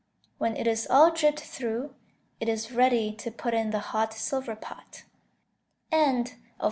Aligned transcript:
When 0.39 0.57
it 0.57 0.65
is 0.65 0.87
all 0.89 1.11
dripped 1.11 1.41
through, 1.41 1.93
it 2.39 2.49
is 2.49 2.71
ready 2.71 3.11
to 3.17 3.29
put 3.29 3.53
in 3.53 3.69
the 3.69 3.77
hot 3.93 4.15
silver 4.15 4.55
pot. 4.55 5.03
PART 5.91 6.29
II. 6.31 6.37